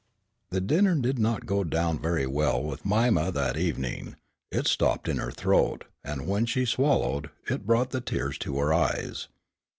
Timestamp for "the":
0.49-0.61, 7.91-8.01